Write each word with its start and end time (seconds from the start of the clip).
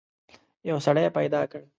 یو 0.69 0.77
سړی 0.85 1.05
پیدا 1.17 1.41
کړ. 1.51 1.61